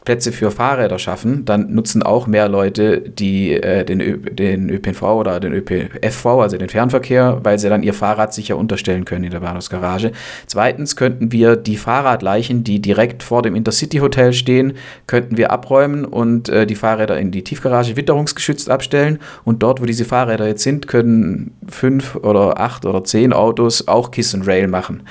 Plätze 0.05 0.31
für 0.31 0.51
Fahrräder 0.51 0.99
schaffen, 0.99 1.45
dann 1.45 1.73
nutzen 1.73 2.03
auch 2.03 2.27
mehr 2.27 2.47
Leute 2.47 3.01
die, 3.01 3.53
äh, 3.53 3.83
den, 3.83 3.99
Ö 3.99 4.17
den 4.17 4.69
ÖPNV 4.69 5.01
oder 5.01 5.39
den 5.39 5.53
ÖPFV, 5.53 6.25
also 6.25 6.57
den 6.57 6.69
Fernverkehr, 6.69 7.39
weil 7.43 7.59
sie 7.59 7.69
dann 7.69 7.83
ihr 7.83 7.93
Fahrrad 7.93 8.33
sicher 8.33 8.57
unterstellen 8.57 9.03
können 9.03 9.25
in 9.25 9.31
der 9.31 9.39
Bahnhofsgarage. 9.39 10.11
Zweitens 10.45 10.95
könnten 10.95 11.31
wir 11.31 11.55
die 11.55 11.77
Fahrradleichen, 11.77 12.63
die 12.63 12.79
direkt 12.79 13.23
vor 13.23 13.41
dem 13.41 13.55
Intercity 13.55 13.97
Hotel 13.97 14.31
stehen, 14.33 14.73
könnten 15.07 15.37
wir 15.37 15.51
abräumen 15.51 16.05
und 16.05 16.49
äh, 16.49 16.67
die 16.67 16.75
Fahrräder 16.75 17.19
in 17.19 17.31
die 17.31 17.43
Tiefgarage 17.43 17.95
witterungsgeschützt 17.95 18.69
abstellen. 18.69 19.19
Und 19.43 19.63
dort, 19.63 19.81
wo 19.81 19.85
diese 19.85 20.05
Fahrräder 20.05 20.47
jetzt 20.47 20.63
sind, 20.63 20.87
können 20.87 21.51
fünf 21.67 22.15
oder 22.15 22.59
acht 22.59 22.85
oder 22.85 23.03
zehn 23.03 23.33
Autos 23.33 23.87
auch 23.87 24.11
Kiss 24.11 24.35
and 24.35 24.47
Rail 24.47 24.67
machen. 24.67 25.01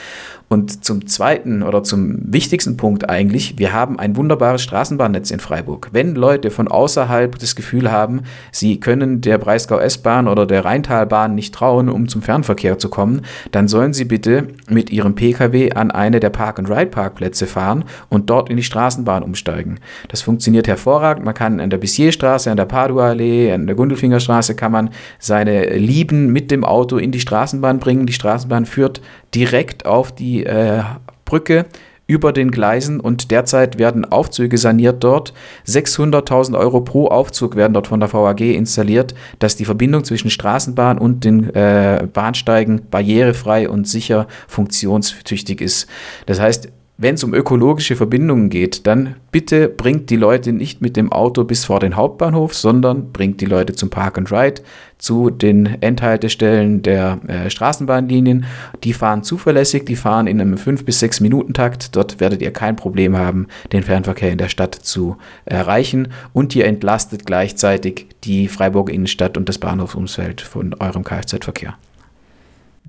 Und 0.49 0.85
zum 0.85 1.07
zweiten 1.07 1.63
oder 1.63 1.83
zum 1.83 2.33
wichtigsten 2.33 2.77
Punkt 2.77 3.09
eigentlich, 3.09 3.59
wir 3.59 3.73
haben 3.73 3.99
ein 3.99 4.15
wunderbares 4.15 4.63
Straßenbahnnetz 4.85 5.31
in 5.31 5.41
Freiburg. 5.41 5.89
Wenn 5.93 6.15
Leute 6.15 6.51
von 6.51 6.69
außerhalb 6.69 7.39
das 7.39 7.57
Gefühl 7.57 7.91
haben, 7.91 8.25
sie 8.53 8.81
können 8.81 9.23
der 9.23 9.39
Breisgau 9.39 9.79
S-Bahn 9.79 10.29
oder 10.29 10.45
der 10.45 10.67
Rheintalbahn 10.67 11.35
nicht 11.35 11.55
trauen, 11.55 11.89
um 11.89 12.07
zum 12.07 12.21
Fernverkehr 12.21 12.79
zu 12.79 12.91
kommen, 12.91 13.23
dann 13.51 13.67
sollen 13.67 13.95
sie 13.95 14.05
bitte 14.05 14.49
mit 14.69 14.91
ihrem 14.91 15.15
Pkw 15.15 15.73
an 15.73 15.91
eine 15.91 16.21
der 16.21 16.29
Park-and-Ride-Parkplätze 16.29 17.47
fahren 17.47 17.85
und 18.11 18.29
dort 18.29 18.51
in 18.51 18.59
die 18.59 18.63
Straßenbahn 18.63 19.23
umsteigen. 19.23 19.81
Das 20.09 20.21
funktioniert 20.21 20.69
hervorragend. 20.69 21.25
Man 21.25 21.33
kann 21.33 21.61
an 21.61 21.71
der 21.71 21.79
Bissierstraße, 21.79 22.51
an 22.51 22.59
der 22.59 22.67
Padua-Allee, 22.67 23.53
an 23.53 23.67
der 23.67 23.77
Gundelfingerstraße 23.77 24.55
kann 24.55 24.73
man 24.73 24.91
seine 25.19 25.79
Lieben 25.79 26.31
mit 26.31 26.51
dem 26.51 26.63
Auto 26.63 26.99
in 26.99 27.11
die 27.11 27.21
Straßenbahn 27.21 27.79
bringen. 27.79 28.05
Die 28.05 28.13
Straßenbahn 28.13 28.67
führt 28.67 29.01
direkt 29.35 29.87
auf 29.87 30.13
die 30.15 30.45
äh, 30.45 30.83
Brücke 31.25 31.65
über 32.07 32.33
den 32.33 32.51
Gleisen 32.51 33.01
und 33.01 33.31
derzeit 33.31 33.79
werden 33.79 34.05
Aufzüge 34.05 34.59
saniert 34.59 35.03
dort. 35.03 35.33
600.000 35.67 36.59
Euro 36.59 36.81
pro 36.83 37.09
Aufzug 37.09 37.57
werden 37.57 37.73
dort 37.73 37.87
von 37.87 38.01
der 38.01 38.13
VAG 38.13 38.41
installiert, 38.41 39.15
dass 39.39 39.57
die 39.57 39.65
Verbindung 39.65 40.05
zwischen 40.05 40.31
Straßenbahn 40.31 40.99
und 40.99 41.25
den 41.25 41.55
äh, 41.55 42.07
Bahnsteigen 42.13 42.83
barrierefrei 42.91 43.69
und 43.69 43.89
sicher 43.89 44.27
funktionstüchtig 44.49 45.61
ist. 45.61 45.87
Das 46.27 46.41
heißt, 46.41 46.69
wenn 46.97 47.17
es 47.17 47.25
um 47.25 47.35
ökologische 47.35 47.97
Verbindungen 47.97 48.51
geht, 48.51 48.87
dann 48.87 49.17
bitte 49.33 49.69
bringt 49.69 50.11
die 50.11 50.17
Leute 50.17 50.53
nicht 50.53 50.81
mit 50.81 50.97
dem 50.97 51.11
Auto 51.11 51.43
bis 51.43 51.65
vor 51.65 51.81
den 51.81 51.97
Hauptbahnhof, 51.97 52.55
sondern 52.55 53.13
bringt 53.13 53.41
die 53.41 53.47
Leute 53.47 53.73
zum 53.73 53.91
Park 53.91 54.17
and 54.17 54.31
Ride, 54.31 54.63
zu 54.99 55.31
den 55.31 55.83
Endhaltestellen 55.83 56.83
der 56.83 57.19
äh, 57.27 57.51
Straßenbahnlinien. 57.51 58.47
Die 58.85 58.93
fahren 58.93 59.25
zuverlässig, 59.25 59.85
die 59.87 59.97
fahren 59.97 60.29
in 60.29 60.41
einem 60.41 60.57
5 60.57 60.85
bis 60.85 61.01
6 61.01 61.19
Minuten 61.19 61.53
Takt. 61.53 61.97
Dort 61.97 62.21
werdet 62.21 62.41
ihr 62.43 62.53
kein 62.53 62.77
Problem 62.77 63.17
haben, 63.17 63.49
den 63.73 63.83
Fernverkehr 63.83 64.31
in 64.31 64.39
der 64.39 64.49
Stadt 64.49 64.77
zu 64.77 65.17
erreichen 65.47 66.09
und 66.33 66.55
ihr 66.55 66.65
entlastet 66.67 67.27
gleichzeitig 67.27 68.07
die 68.23 68.47
Freiburger 68.47 68.93
Innenstadt 68.93 69.37
und 69.37 69.49
das 69.49 69.59
Bahnhofsumfeld 69.59 70.41
von 70.41 70.75
eurem 70.79 71.03
Kfz-Verkehr. 71.03 71.75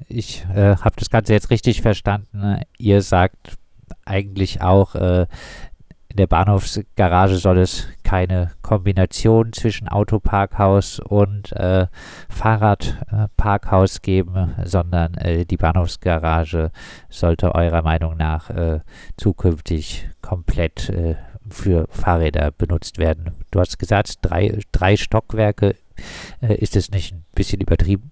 Ich 0.07 0.45
äh, 0.53 0.75
habe 0.75 0.95
das 0.97 1.09
Ganze 1.09 1.33
jetzt 1.33 1.49
richtig 1.49 1.81
verstanden. 1.81 2.59
Ihr 2.77 3.01
sagt 3.01 3.57
eigentlich 4.05 4.61
auch, 4.61 4.95
äh, 4.95 5.27
in 6.15 6.17
der 6.17 6.27
Bahnhofsgarage 6.27 7.35
soll 7.35 7.57
es 7.57 7.87
keine 8.03 8.51
Kombination 8.61 9.51
zwischen 9.51 9.89
Autoparkhaus 9.89 10.99
und 10.99 11.51
äh, 11.51 11.87
Fahrradparkhaus 12.29 14.01
geben, 14.01 14.55
sondern 14.63 15.15
äh, 15.15 15.45
die 15.45 15.57
Bahnhofsgarage 15.57 16.71
sollte 17.09 17.53
eurer 17.53 17.81
Meinung 17.81 18.15
nach 18.15 18.49
äh, 18.49 18.79
zukünftig 19.17 20.09
komplett 20.21 20.89
äh, 20.89 21.15
für 21.49 21.87
Fahrräder 21.89 22.51
benutzt 22.51 22.97
werden. 22.97 23.33
Du 23.51 23.59
hast 23.59 23.77
gesagt, 23.77 24.19
drei, 24.21 24.59
drei 24.71 24.95
Stockwerke. 24.95 25.75
Äh, 26.41 26.55
ist 26.55 26.75
es 26.75 26.91
nicht 26.91 27.13
ein 27.13 27.25
bisschen 27.35 27.59
übertrieben? 27.59 28.11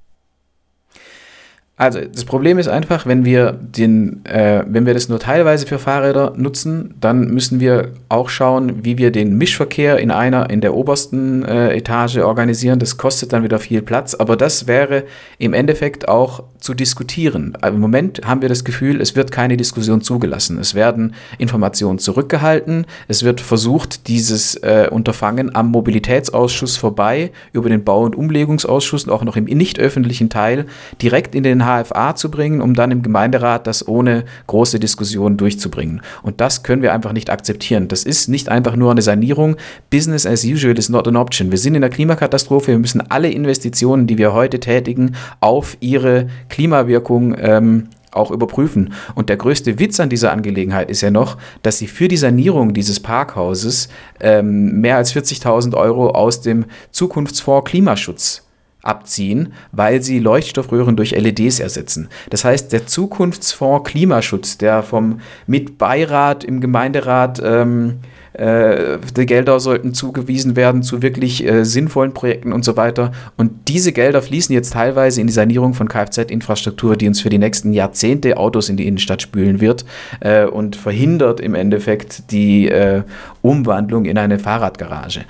Also 1.75 2.01
das 2.01 2.24
Problem 2.24 2.60
ist 2.60 2.68
einfach, 2.68 3.08
wenn 3.08 3.25
wir, 3.25 3.51
den, 3.53 4.24
äh, 4.25 4.63
wenn 4.68 4.86
wir 4.86 4.94
das 4.94 5.10
nur 5.10 5.18
teilweise 5.18 5.65
für 5.65 5.80
Fahrräder 5.80 6.34
nutzen, 6.38 6.94
dann 7.01 7.30
müssen 7.30 7.60
wir 7.60 7.94
auch 8.10 8.30
schauen, 8.30 8.86
wie 8.86 9.00
wir 9.00 9.12
den 9.12 9.39
Mischverkehr 9.39 9.98
in 9.98 10.12
einer, 10.12 10.51
in 10.51 10.62
der 10.62 10.75
obersten 10.75 11.44
äh, 11.44 11.75
Etage 11.75 12.18
organisieren. 12.18 12.77
Das 12.77 12.98
kostet 12.98 13.34
dann 13.34 13.42
wieder 13.42 13.58
viel 13.58 13.82
Platz, 13.82 14.13
aber 14.13 14.38
das 14.38 14.68
wäre 14.68 15.03
im 15.39 15.56
Endeffekt 15.56 16.08
auch 16.08 16.44
zu 16.60 16.75
diskutieren. 16.75 17.58
Im 17.65 17.80
Moment 17.80 18.22
haben 18.24 18.44
wir 18.44 18.50
das 18.50 18.63
Gefühl, 18.63 19.01
es 19.01 19.15
wird 19.15 19.32
keine 19.32 19.58
Diskussion 19.58 20.01
zugelassen. 20.01 20.60
Es 20.60 20.75
werden 20.75 21.15
Informationen 21.39 21.98
zurückgehalten. 21.98 22.86
Es 23.08 23.24
wird 23.24 23.42
versucht, 23.42 24.08
dieses 24.08 24.56
äh, 24.58 24.88
Unterfangen 24.92 25.56
am 25.56 25.72
Mobilitätsausschuss 25.72 26.77
vorbei, 26.77 27.32
über 27.51 27.68
den 27.68 27.84
Bau- 27.84 28.03
und 28.03 28.15
Umlegungsausschuss 28.15 29.06
und 29.06 29.12
auch 29.12 29.24
noch 29.24 29.38
im 29.38 29.46
nicht 29.46 29.80
öffentlichen 29.80 30.30
Teil 30.30 30.68
direkt 31.01 31.34
in 31.34 31.42
den 31.44 31.62
HFA 31.65 32.15
zu 32.15 32.29
bringen, 32.29 32.62
um 32.62 32.74
dann 32.74 32.91
im 32.91 33.01
Gemeinderat 33.01 33.67
das 33.67 33.88
ohne 33.88 34.25
große 34.48 34.79
Diskussion 34.79 35.38
durchzubringen. 35.38 36.01
Und 36.22 36.41
das 36.41 36.63
können 36.63 36.82
wir 36.82 36.93
einfach 36.93 37.13
nicht 37.13 37.29
akzeptieren. 37.29 37.88
Das 37.88 38.03
ist 38.03 38.27
nicht 38.27 38.50
einfach 38.50 38.75
nur 38.75 38.91
eine 38.91 39.01
Sanierung. 39.01 39.55
Business 39.89 40.25
as 40.25 40.43
usual 40.43 40.77
is 40.77 40.89
not 40.89 41.08
an 41.08 41.15
option. 41.15 41.51
Wir 41.51 41.58
sind 41.58 41.75
in 41.75 41.82
der 41.82 41.89
Klimakatastrophe. 41.89 42.67
Wir 42.67 42.79
müssen 42.79 43.01
alle 43.10 43.29
Investitionen, 43.29 44.08
die 44.08 44.17
wir 44.17 44.34
heute 44.34 44.60
tätigen, 44.60 45.15
auf 45.39 45.77
ihre 45.79 46.27
Klimawirkung 46.50 47.36
ähm, 47.38 47.89
auch 48.15 48.32
überprüfen. 48.32 48.93
Und 49.15 49.29
der 49.29 49.38
größte 49.38 49.79
Witz 49.79 50.00
an 50.00 50.10
dieser 50.10 50.32
Angelegenheit 50.32 50.89
ist 50.89 51.01
ja 51.01 51.12
noch, 51.12 51.38
dass 51.62 51.77
sie 51.77 51.88
für 51.88 52.08
die 52.08 52.17
Sanierung 52.17 52.74
dieses 52.74 53.00
Parkhauses 53.00 53.89
ähm, 54.20 54.82
mehr 54.82 54.98
als 54.98 55.15
40.000 55.15 55.75
Euro 55.75 56.10
aus 56.10 56.41
dem 56.41 56.65
Zukunftsfonds 56.91 57.70
Klimaschutz 57.70 58.42
abziehen, 58.83 59.53
weil 59.71 60.03
sie 60.03 60.19
Leuchtstoffröhren 60.19 60.95
durch 60.95 61.11
LEDs 61.11 61.59
ersetzen. 61.59 62.09
Das 62.29 62.45
heißt, 62.45 62.71
der 62.71 62.85
Zukunftsfonds 62.85 63.89
Klimaschutz, 63.89 64.57
der 64.57 64.83
vom 64.83 65.21
Mitbeirat 65.47 66.43
im 66.43 66.61
Gemeinderat 66.61 67.41
ähm, 67.43 67.99
äh, 68.33 68.97
die 69.15 69.25
Gelder 69.25 69.59
sollten 69.59 69.93
zugewiesen 69.93 70.55
werden 70.55 70.83
zu 70.83 71.01
wirklich 71.01 71.45
äh, 71.45 71.63
sinnvollen 71.65 72.13
Projekten 72.13 72.53
und 72.53 72.65
so 72.65 72.77
weiter. 72.77 73.11
Und 73.37 73.67
diese 73.67 73.93
Gelder 73.93 74.21
fließen 74.21 74.53
jetzt 74.53 74.73
teilweise 74.73 75.21
in 75.21 75.27
die 75.27 75.33
Sanierung 75.33 75.73
von 75.73 75.87
Kfz-Infrastruktur, 75.87 76.95
die 76.97 77.07
uns 77.07 77.21
für 77.21 77.29
die 77.29 77.37
nächsten 77.37 77.73
Jahrzehnte 77.73 78.37
Autos 78.37 78.69
in 78.69 78.77
die 78.77 78.87
Innenstadt 78.87 79.21
spülen 79.21 79.61
wird 79.61 79.85
äh, 80.19 80.45
und 80.45 80.75
verhindert 80.75 81.39
im 81.39 81.55
Endeffekt 81.55 82.31
die 82.31 82.69
äh, 82.69 83.03
Umwandlung 83.41 84.05
in 84.05 84.17
eine 84.17 84.39
Fahrradgarage. 84.39 85.21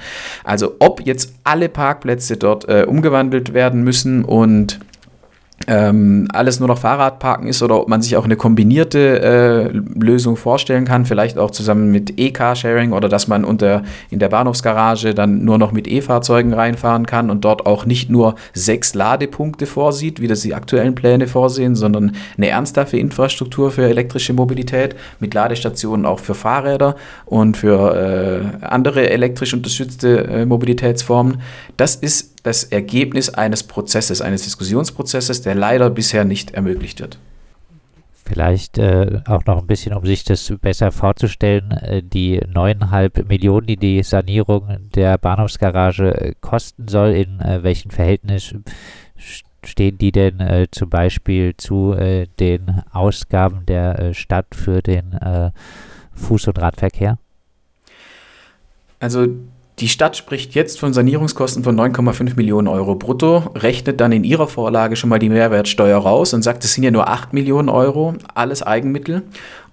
Also 0.44 0.76
ob 0.80 1.02
jetzt 1.06 1.34
alle 1.44 1.70
Parkplätze 1.70 2.38
dort 2.38 2.68
äh, 2.70 2.86
umgewandelt 2.88 3.54
werden 3.54 3.84
müssen 3.84 4.24
und 4.24 4.80
ähm, 5.68 6.28
alles 6.34 6.60
nur 6.60 6.68
noch 6.68 6.78
Fahrradparken 6.78 7.48
ist 7.48 7.62
oder 7.62 7.80
ob 7.80 7.88
man 7.88 8.02
sich 8.02 8.18
auch 8.18 8.26
eine 8.26 8.36
kombinierte 8.36 9.22
äh, 9.22 9.78
Lösung 10.00 10.36
vorstellen 10.36 10.86
kann, 10.86 11.06
vielleicht 11.06 11.38
auch 11.38 11.52
zusammen 11.52 11.92
mit 11.92 12.20
E-Carsharing 12.20 12.92
oder 12.92 13.10
dass 13.10 13.28
man 13.28 13.46
unter, 13.46 13.84
in 14.10 14.20
der 14.20 14.30
Bahnhofsgarage 14.30 15.14
dann 15.14 15.46
nur 15.46 15.58
noch 15.58 15.72
mit 15.72 15.88
E-Fahrzeugen 15.88 16.54
reinfahren 16.54 17.06
kann 17.06 17.30
und 17.30 17.46
dort 17.46 17.66
auch 17.66 17.86
nicht 17.86 18.10
nur 18.10 18.36
sechs 18.54 18.94
Ladepunkte 18.94 19.66
vorsieht, 19.66 20.20
wie 20.20 20.28
das 20.28 20.42
die 20.42 20.54
aktuellen 20.54 20.96
Pläne 20.96 21.28
vorsehen, 21.28 21.76
sondern 21.76 22.16
eine 22.38 22.50
ernsthafte 22.50 22.98
Infrastruktur 22.98 23.72
für 23.72 23.88
elektrische 23.88 24.34
Mobilität 24.34 24.96
mit 25.20 25.34
Ladestationen 25.34 26.06
auch 26.06 26.20
für 26.20 26.36
Fahrräder 26.36 26.96
und 27.26 27.58
für 27.58 28.52
äh, 28.62 28.66
andere 28.66 29.10
elektrisch 29.10 29.54
unterstützte 29.54 30.26
äh, 30.26 30.46
Mobilitätsformen. 30.46 31.42
Das 31.78 31.96
ist 31.96 32.33
das 32.44 32.66
Ergebnis 32.66 33.30
eines 33.30 33.64
Prozesses, 33.64 34.22
eines 34.22 34.44
Diskussionsprozesses, 34.44 35.42
der 35.42 35.56
leider 35.56 35.90
bisher 35.90 36.26
nicht 36.26 36.52
ermöglicht 36.52 37.00
wird. 37.00 37.18
Vielleicht 38.26 38.78
äh, 38.78 39.22
auch 39.26 39.46
noch 39.46 39.60
ein 39.60 39.68
bisschen, 39.68 39.94
um 39.94 40.06
sich 40.06 40.24
das 40.24 40.54
besser 40.62 40.92
vorzustellen, 40.92 41.72
äh, 41.72 42.02
die 42.02 42.40
neuneinhalb 42.48 43.28
Millionen, 43.28 43.68
die 43.68 43.78
die 43.78 44.04
Sanierung 44.04 44.90
der 44.96 45.18
Bahnhofsgarage 45.18 46.14
äh, 46.16 46.34
kosten 46.40 46.88
soll, 46.88 47.12
in 47.12 47.40
äh, 47.42 47.64
welchem 47.64 47.92
Verhältnis 47.92 48.56
stehen 49.66 49.98
die 49.98 50.12
denn 50.12 50.40
äh, 50.40 50.68
zum 50.72 50.90
Beispiel 50.90 51.56
zu 51.58 51.94
äh, 51.94 52.28
den 52.40 52.82
Ausgaben 52.92 53.66
der 53.66 54.14
Stadt 54.14 54.56
für 54.56 54.82
den 54.82 55.18
Fuß- 56.16 56.48
und 56.48 56.62
Radverkehr? 56.62 57.18
Also 59.00 59.28
die 59.80 59.88
Stadt 59.88 60.16
spricht 60.16 60.54
jetzt 60.54 60.80
von 60.80 60.94
Sanierungskosten 60.94 61.64
von 61.64 61.76
9,5 61.80 62.36
Millionen 62.36 62.68
Euro 62.68 62.96
brutto, 62.96 63.52
rechnet 63.56 64.00
dann 64.00 64.12
in 64.12 64.24
ihrer 64.24 64.48
Vorlage 64.48 64.96
schon 64.96 65.10
mal 65.10 65.20
die 65.20 65.30
Mehrwertsteuer 65.30 65.98
raus 65.98 66.34
und 66.34 66.44
sagt, 66.44 66.64
es 66.64 66.74
sind 66.74 66.84
ja 66.84 66.92
nur 66.92 67.08
8 67.08 67.34
Millionen 67.34 67.70
Euro, 67.70 68.14
alles 68.36 68.62
Eigenmittel. 68.62 69.24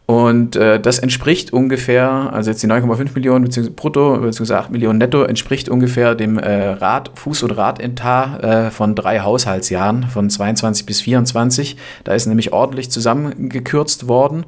Und 0.06 0.56
äh, 0.56 0.80
das 0.80 0.98
entspricht 0.98 1.52
ungefähr, 1.52 2.30
also 2.32 2.50
jetzt 2.50 2.62
die 2.64 2.66
9,5 2.66 3.14
Millionen 3.14 3.44
bzw. 3.44 3.70
brutto 3.70 4.18
bzw. 4.18 4.54
8 4.54 4.70
Millionen 4.70 4.98
netto, 4.98 5.22
entspricht 5.22 5.68
ungefähr 5.68 6.16
dem 6.16 6.36
äh, 6.36 6.70
Rad, 6.70 7.12
Fuß- 7.16 7.44
und 7.44 7.52
Radentar 7.52 8.42
äh, 8.42 8.70
von 8.72 8.96
drei 8.96 9.20
Haushaltsjahren, 9.20 10.08
von 10.08 10.28
22 10.28 10.84
bis 10.84 11.02
24. 11.02 11.76
Da 12.02 12.14
ist 12.14 12.26
nämlich 12.26 12.52
ordentlich 12.52 12.90
zusammengekürzt 12.90 14.08
worden 14.08 14.46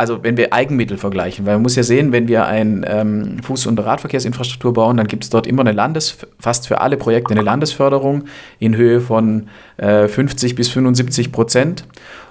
also 0.00 0.24
wenn 0.24 0.38
wir 0.38 0.54
Eigenmittel 0.54 0.96
vergleichen, 0.96 1.44
weil 1.44 1.56
man 1.56 1.62
muss 1.62 1.76
ja 1.76 1.82
sehen, 1.82 2.10
wenn 2.10 2.26
wir 2.26 2.46
ein 2.46 2.86
ähm, 2.88 3.36
Fuß- 3.46 3.68
und 3.68 3.78
Radverkehrsinfrastruktur 3.78 4.72
bauen, 4.72 4.96
dann 4.96 5.06
gibt 5.06 5.24
es 5.24 5.30
dort 5.30 5.46
immer 5.46 5.60
eine 5.60 5.72
Landes, 5.72 6.16
fast 6.38 6.66
für 6.66 6.80
alle 6.80 6.96
Projekte 6.96 7.34
eine 7.34 7.42
Landesförderung 7.42 8.24
in 8.58 8.74
Höhe 8.76 9.02
von 9.02 9.48
äh, 9.76 10.08
50 10.08 10.54
bis 10.54 10.70
75 10.70 11.32
Prozent. 11.32 11.84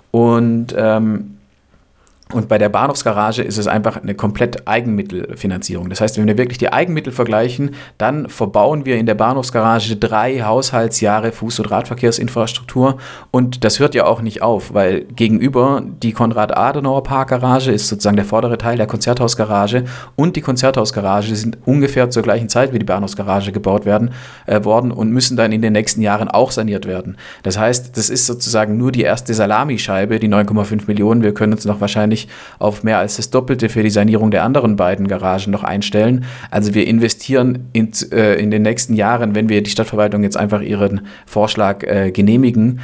Und 0.09 0.73
ähm, 0.75 1.35
und 2.31 2.47
bei 2.47 2.59
der 2.59 2.69
Bahnhofsgarage 2.69 3.41
ist 3.41 3.57
es 3.57 3.65
einfach 3.65 4.03
eine 4.03 4.13
komplett 4.13 4.67
Eigenmittelfinanzierung. 4.67 5.89
Das 5.89 5.99
heißt, 5.99 6.15
wenn 6.19 6.27
wir 6.27 6.37
wirklich 6.37 6.59
die 6.59 6.71
Eigenmittel 6.71 7.11
vergleichen, 7.11 7.71
dann 7.97 8.29
verbauen 8.29 8.85
wir 8.85 8.97
in 8.97 9.07
der 9.07 9.15
Bahnhofsgarage 9.15 9.95
drei 9.95 10.41
Haushaltsjahre 10.41 11.29
Fuß- 11.29 11.61
und 11.61 11.71
Radverkehrsinfrastruktur. 11.71 12.99
Und 13.31 13.63
das 13.63 13.79
hört 13.79 13.95
ja 13.95 14.05
auch 14.05 14.21
nicht 14.21 14.43
auf, 14.43 14.75
weil 14.75 15.05
gegenüber 15.05 15.81
die 16.03 16.11
Konrad-Adenauer-Parkgarage 16.11 17.71
ist 17.71 17.87
sozusagen 17.87 18.15
der 18.15 18.25
vordere 18.25 18.59
Teil 18.59 18.77
der 18.77 18.85
Konzerthausgarage 18.85 19.85
und 20.15 20.35
die 20.35 20.41
Konzerthausgarage 20.41 21.35
sind 21.35 21.57
ungefähr 21.65 22.11
zur 22.11 22.21
gleichen 22.21 22.47
Zeit 22.47 22.73
wie 22.73 22.79
die 22.79 22.85
Bahnhofsgarage 22.85 23.51
gebaut 23.51 23.85
werden 23.85 24.11
äh, 24.45 24.63
worden 24.63 24.91
und 24.91 25.09
müssen 25.09 25.35
dann 25.35 25.51
in 25.51 25.63
den 25.63 25.73
nächsten 25.73 26.03
Jahren 26.03 26.27
auch 26.27 26.51
saniert 26.51 26.85
werden. 26.85 27.17
Das 27.41 27.57
heißt, 27.57 27.97
das 27.97 28.11
ist 28.11 28.27
sozusagen 28.27 28.77
nur 28.77 28.91
die 28.91 29.01
erste 29.01 29.33
Salamischeibe, 29.33 30.19
die 30.19 30.29
9,5 30.29 30.83
Millionen. 30.85 31.23
Wir 31.23 31.33
können 31.33 31.53
uns 31.53 31.65
noch 31.65 31.81
wahrscheinlich 31.81 32.18
wahrscheinlich 32.19 32.27
auf 32.59 32.83
mehr 32.83 32.97
als 32.97 33.15
das 33.17 33.29
Doppelte 33.29 33.69
für 33.69 33.83
die 33.83 33.89
Sanierung 33.89 34.31
der 34.31 34.43
anderen 34.43 34.75
beiden 34.75 35.07
Garagen 35.07 35.51
noch 35.51 35.63
einstellen. 35.63 36.25
Also 36.51 36.73
wir 36.73 36.87
investieren 36.87 37.69
in, 37.73 37.91
äh, 38.11 38.35
in 38.35 38.51
den 38.51 38.63
nächsten 38.63 38.93
Jahren, 38.93 39.35
wenn 39.35 39.49
wir 39.49 39.61
die 39.61 39.69
Stadtverwaltung 39.69 40.23
jetzt 40.23 40.37
einfach 40.37 40.61
ihren 40.61 41.01
Vorschlag 41.25 41.83
äh, 41.83 42.11
genehmigen, 42.11 42.81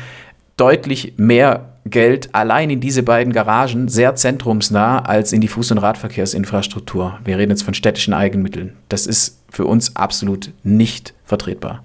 deutlich 0.58 1.14
mehr 1.18 1.72
Geld 1.88 2.30
allein 2.34 2.70
in 2.72 2.80
diese 2.80 3.04
beiden 3.04 3.32
Garagen 3.32 3.90
sehr 3.90 4.16
zentrumsnah 4.16 5.00
als 5.00 5.34
in 5.34 5.42
die 5.42 5.50
Fuß- 5.50 5.74
und 5.74 5.78
Radverkehrsinfrastruktur. 5.80 7.20
Wir 7.24 7.38
reden 7.38 7.52
jetzt 7.52 7.64
von 7.64 7.76
städtischen 7.76 8.14
Eigenmitteln. 8.14 8.74
Das 8.90 9.06
ist 9.06 9.44
für 9.50 9.66
uns 9.66 9.96
absolut 9.96 10.52
nicht 10.64 11.14
vertretbar. 11.26 11.84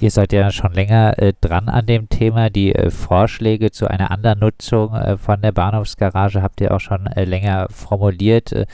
Ihr 0.00 0.10
seid 0.10 0.32
ja 0.32 0.50
schon 0.50 0.72
länger 0.72 1.18
äh, 1.18 1.34
dran 1.38 1.68
an 1.68 1.84
dem 1.84 2.08
Thema. 2.08 2.48
Die 2.48 2.74
äh, 2.74 2.90
Vorschläge 2.90 3.70
zu 3.70 3.86
einer 3.86 4.10
anderen 4.10 4.38
Nutzung 4.38 4.94
äh, 4.94 5.18
von 5.18 5.42
der 5.42 5.52
Bahnhofsgarage 5.52 6.40
habt 6.40 6.62
ihr 6.62 6.74
auch 6.74 6.80
schon 6.80 7.06
äh, 7.06 7.24
länger 7.24 7.66
formuliert. 7.68 8.50
Äh, 8.52 8.64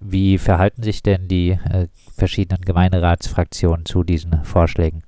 wie 0.00 0.38
verhalten 0.38 0.82
sich 0.82 1.00
denn 1.00 1.28
die 1.28 1.50
äh, 1.50 1.86
verschiedenen 2.16 2.62
Gemeinderatsfraktionen 2.62 3.86
zu 3.86 4.02
diesen 4.02 4.42
Vorschlägen? 4.42 5.04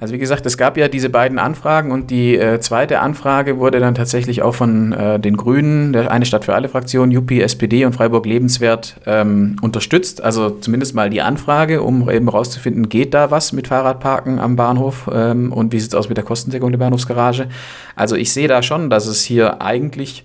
Also 0.00 0.14
wie 0.14 0.18
gesagt, 0.18 0.46
es 0.46 0.56
gab 0.56 0.76
ja 0.76 0.86
diese 0.86 1.10
beiden 1.10 1.40
Anfragen 1.40 1.90
und 1.90 2.12
die 2.12 2.36
äh, 2.36 2.60
zweite 2.60 3.00
Anfrage 3.00 3.58
wurde 3.58 3.80
dann 3.80 3.96
tatsächlich 3.96 4.42
auch 4.42 4.54
von 4.54 4.92
äh, 4.92 5.18
den 5.18 5.36
Grünen, 5.36 5.92
der 5.92 6.12
eine 6.12 6.24
Stadt 6.24 6.44
für 6.44 6.54
alle 6.54 6.68
Fraktion, 6.68 7.10
Juppie, 7.10 7.42
SPD 7.42 7.84
und 7.84 7.94
Freiburg 7.94 8.24
Lebenswert 8.24 8.94
ähm, 9.06 9.56
unterstützt. 9.60 10.22
Also 10.22 10.50
zumindest 10.50 10.94
mal 10.94 11.10
die 11.10 11.20
Anfrage, 11.20 11.82
um 11.82 12.08
eben 12.08 12.30
herauszufinden, 12.30 12.88
geht 12.88 13.12
da 13.12 13.32
was 13.32 13.52
mit 13.52 13.66
Fahrradparken 13.66 14.38
am 14.38 14.54
Bahnhof 14.54 15.10
ähm, 15.12 15.52
und 15.52 15.72
wie 15.72 15.80
sieht 15.80 15.90
es 15.90 15.94
aus 15.96 16.08
mit 16.08 16.16
der 16.16 16.24
Kostendeckung 16.24 16.70
der 16.70 16.78
Bahnhofsgarage. 16.78 17.48
Also 17.96 18.14
ich 18.14 18.32
sehe 18.32 18.46
da 18.46 18.62
schon, 18.62 18.90
dass 18.90 19.06
es 19.06 19.24
hier 19.24 19.60
eigentlich 19.60 20.24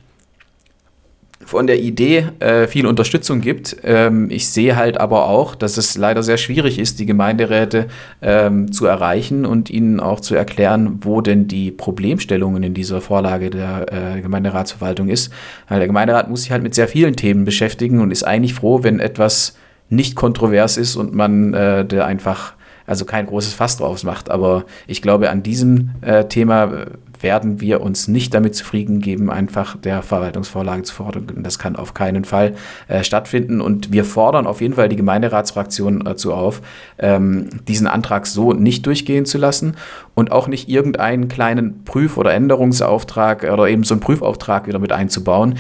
von 1.45 1.67
der 1.67 1.79
Idee 1.79 2.27
äh, 2.39 2.67
viel 2.67 2.87
Unterstützung 2.87 3.41
gibt. 3.41 3.77
Ähm, 3.83 4.29
ich 4.29 4.49
sehe 4.49 4.75
halt 4.75 4.99
aber 4.99 5.27
auch, 5.27 5.55
dass 5.55 5.77
es 5.77 5.97
leider 5.97 6.23
sehr 6.23 6.37
schwierig 6.37 6.79
ist, 6.79 6.99
die 6.99 7.05
Gemeinderäte 7.05 7.87
ähm, 8.21 8.71
zu 8.71 8.85
erreichen 8.85 9.45
und 9.45 9.69
ihnen 9.69 9.99
auch 9.99 10.19
zu 10.19 10.35
erklären, 10.35 10.99
wo 11.01 11.21
denn 11.21 11.47
die 11.47 11.71
Problemstellungen 11.71 12.63
in 12.63 12.73
dieser 12.73 13.01
Vorlage 13.01 13.49
der 13.49 14.15
äh, 14.17 14.21
Gemeinderatsverwaltung 14.21 15.09
ist. 15.09 15.31
Weil 15.67 15.79
der 15.79 15.87
Gemeinderat 15.87 16.29
muss 16.29 16.43
sich 16.43 16.51
halt 16.51 16.63
mit 16.63 16.75
sehr 16.75 16.87
vielen 16.87 17.15
Themen 17.15 17.45
beschäftigen 17.45 18.01
und 18.01 18.11
ist 18.11 18.23
eigentlich 18.23 18.53
froh, 18.53 18.83
wenn 18.83 18.99
etwas 18.99 19.57
nicht 19.89 20.15
kontrovers 20.15 20.77
ist 20.77 20.95
und 20.95 21.13
man 21.13 21.53
äh, 21.53 21.85
der 21.85 22.05
einfach 22.05 22.53
also 22.85 23.05
kein 23.05 23.25
großes 23.27 23.53
Fass 23.53 23.77
draus 23.77 24.03
macht. 24.03 24.29
Aber 24.29 24.65
ich 24.87 25.01
glaube, 25.01 25.29
an 25.29 25.43
diesem 25.43 25.91
äh, 26.01 26.25
Thema 26.25 26.85
werden 27.23 27.61
wir 27.61 27.81
uns 27.81 28.07
nicht 28.07 28.33
damit 28.33 28.55
zufrieden 28.55 28.99
geben, 28.99 29.29
einfach 29.31 29.77
der 29.77 30.03
Verwaltungsvorlage 30.03 30.83
zu 30.83 30.93
fordern. 30.93 31.27
Das 31.37 31.57
kann 31.57 31.75
auf 31.75 31.93
keinen 31.93 32.25
Fall 32.25 32.55
äh, 32.87 33.03
stattfinden. 33.03 33.61
Und 33.61 33.91
wir 33.91 34.05
fordern 34.05 34.45
auf 34.45 34.61
jeden 34.61 34.75
Fall 34.75 34.89
die 34.89 34.95
Gemeinderatsfraktion 34.95 36.01
dazu 36.01 36.33
auf, 36.33 36.61
ähm, 36.99 37.49
diesen 37.67 37.87
Antrag 37.87 38.27
so 38.27 38.53
nicht 38.53 38.85
durchgehen 38.85 39.25
zu 39.25 39.37
lassen 39.37 39.75
und 40.13 40.31
auch 40.31 40.47
nicht 40.47 40.69
irgendeinen 40.69 41.29
kleinen 41.29 41.83
Prüf- 41.85 42.17
oder 42.17 42.33
Änderungsauftrag 42.33 43.43
oder 43.51 43.67
eben 43.67 43.83
so 43.83 43.93
einen 43.93 44.01
Prüfauftrag 44.01 44.67
wieder 44.67 44.79
mit 44.79 44.91
einzubauen. 44.91 45.55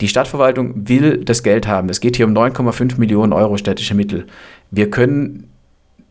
Die 0.00 0.08
Stadtverwaltung 0.08 0.88
will 0.88 1.24
das 1.24 1.42
Geld 1.42 1.66
haben. 1.66 1.88
Es 1.88 2.00
geht 2.00 2.16
hier 2.16 2.26
um 2.26 2.34
9,5 2.36 2.98
Millionen 2.98 3.32
Euro 3.32 3.56
städtische 3.56 3.94
Mittel. 3.94 4.26
Wir 4.70 4.90
können 4.90 5.48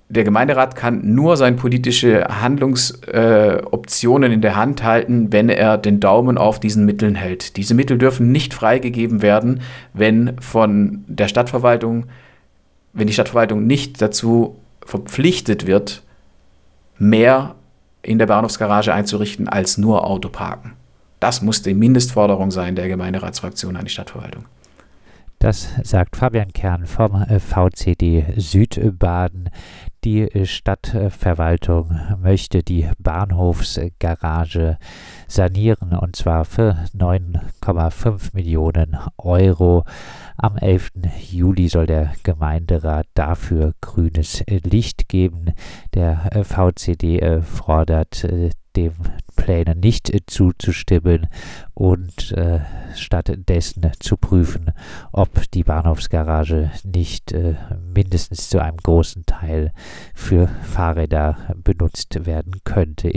der 0.08 0.24
Gemeinderat 0.24 0.76
kann 0.76 1.16
nur 1.16 1.36
seine 1.36 1.56
politische 1.56 2.26
Handlungsoptionen 2.42 4.32
äh, 4.32 4.34
in 4.36 4.42
der 4.42 4.56
Hand 4.56 4.84
halten, 4.84 5.34
wenn 5.34 5.50
er 5.50 5.80
den 5.80 6.00
Daumen 6.00 6.38
auf 6.38 6.60
diesen 6.60 6.86
Mitteln 6.86 7.16
hält. 7.16 7.58
Diese 7.58 7.74
Mittel 7.74 7.98
dürfen 7.98 8.32
nicht 8.32 8.54
freigegeben 8.54 9.24
werden, 9.24 9.62
wenn 9.94 10.40
von 10.40 11.04
der 11.08 11.28
Stadtverwaltung, 11.28 12.06
wenn 12.94 13.08
die 13.08 13.14
Stadtverwaltung 13.14 13.66
nicht 13.66 14.00
dazu 14.02 14.58
verpflichtet 14.86 15.66
wird, 15.66 16.04
mehr 17.00 17.56
in 18.04 18.20
der 18.20 18.28
Bahnhofsgarage 18.28 18.94
einzurichten 18.94 19.50
als 19.50 19.80
nur 19.80 20.06
Autoparken. 20.06 20.74
Das 21.20 21.42
muss 21.42 21.64
die 21.64 21.74
Mindestforderung 21.74 22.52
sein 22.52 22.76
der 22.76 22.88
Gemeinderatsfraktion 22.88 23.76
an 23.76 23.86
die 23.86 23.92
Stadtverwaltung. 23.92 24.46
Das 25.40 25.70
sagt 25.84 26.16
Fabian 26.16 26.54
Kern 26.54 26.86
vom 26.86 27.22
äh, 27.22 27.40
VCD 27.40 28.26
Südbaden. 28.38 29.50
Die 30.06 30.22
äh, 30.22 30.46
Stadtverwaltung 30.46 32.00
möchte 32.22 32.62
die 32.62 32.88
Bahnhofsgarage 33.00 34.78
sanieren 35.28 35.94
und 35.94 36.16
zwar 36.16 36.46
für 36.46 36.78
9,5 36.96 38.36
Millionen 38.36 39.00
Euro. 39.18 39.84
Am 40.38 40.58
11. 40.58 40.92
Juli 41.32 41.70
soll 41.70 41.88
der 41.88 42.14
Gemeinderat 42.22 43.08
dafür 43.16 43.74
grünes 43.82 44.44
Licht 44.48 45.10
geben. 45.10 45.54
Der 45.96 46.30
äh, 46.36 46.44
VCD 46.44 47.42
fordert 47.42 48.28
dem 48.76 48.94
Plänen 49.36 49.80
nicht 49.80 50.10
äh, 50.10 50.22
zuzustimmen 50.26 51.28
und 51.74 52.32
äh, 52.32 52.60
stattdessen 52.96 53.92
zu 54.00 54.18
prüfen, 54.18 54.72
ob 55.12 55.50
die 55.52 55.64
Bahnhofsgarage 55.64 56.72
nicht 56.84 57.32
äh, 57.32 57.56
mindestens 57.94 58.50
zu 58.50 58.60
einem 58.60 58.78
großen 58.78 59.26
Teil 59.26 59.72
für 60.14 60.48
Fahrräder 60.64 61.56
benutzt 61.64 62.26
werden 62.26 62.62
könnte. 62.64 63.10